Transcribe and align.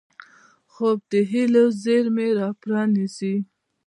خوب 0.73 0.97
د 1.11 1.13
هیلو 1.31 1.63
زېرمې 1.83 2.27
راپرانيزي 2.39 3.35